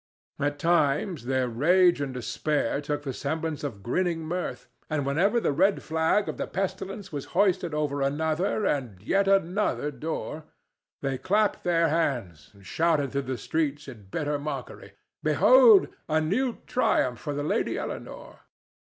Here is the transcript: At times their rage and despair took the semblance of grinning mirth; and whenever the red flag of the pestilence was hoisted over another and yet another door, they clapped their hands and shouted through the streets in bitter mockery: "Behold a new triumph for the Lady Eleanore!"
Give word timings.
At 0.39 0.57
times 0.57 1.25
their 1.25 1.47
rage 1.47 2.01
and 2.01 2.11
despair 2.11 2.81
took 2.81 3.03
the 3.03 3.13
semblance 3.13 3.63
of 3.63 3.83
grinning 3.83 4.21
mirth; 4.21 4.67
and 4.89 5.05
whenever 5.05 5.39
the 5.39 5.51
red 5.51 5.83
flag 5.83 6.27
of 6.27 6.37
the 6.37 6.47
pestilence 6.47 7.11
was 7.11 7.25
hoisted 7.37 7.75
over 7.75 8.01
another 8.01 8.65
and 8.65 8.99
yet 9.03 9.27
another 9.27 9.91
door, 9.91 10.45
they 11.01 11.19
clapped 11.19 11.63
their 11.63 11.89
hands 11.89 12.49
and 12.55 12.65
shouted 12.65 13.11
through 13.11 13.21
the 13.29 13.37
streets 13.37 13.87
in 13.87 14.07
bitter 14.09 14.39
mockery: 14.39 14.93
"Behold 15.21 15.87
a 16.09 16.19
new 16.19 16.57
triumph 16.65 17.19
for 17.19 17.35
the 17.35 17.43
Lady 17.43 17.77
Eleanore!" 17.77 18.39